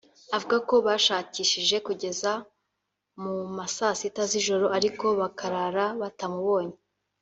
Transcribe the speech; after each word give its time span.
avuga 0.35 0.57
ko 0.69 0.75
bashakishije 0.87 1.75
kugeza 1.87 2.31
mu 3.21 3.33
ma 3.55 3.65
saa 3.75 3.93
sita 3.99 4.23
z’ijoro 4.31 4.65
ariko 4.77 5.05
bakarara 5.19 5.85
batamubonye 6.01 6.75